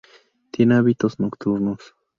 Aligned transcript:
Tiene 0.49 0.77
hábitos 0.77 1.19
nocturnos. 1.19 1.93